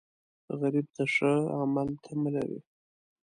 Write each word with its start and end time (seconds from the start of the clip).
غریب 0.59 0.87
د 0.95 0.97
ښه 1.13 1.31
عمل 1.57 1.89
تمه 2.03 2.29
لري 2.35 2.59